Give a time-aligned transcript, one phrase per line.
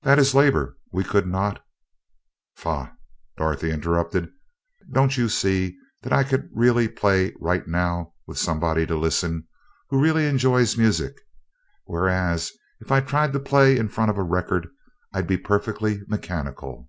[0.00, 0.78] "That is labor.
[0.94, 1.62] We could not...."
[2.56, 2.88] "Piffle!"
[3.36, 4.30] Dorothy interrupted.
[4.90, 9.46] "Don't you see that I could really play right now, with somebody to listen,
[9.90, 11.20] who really enjoys music;
[11.84, 14.70] whereas, if I tried to play in front of a record,
[15.12, 16.88] I'd be perfectly mechanical?"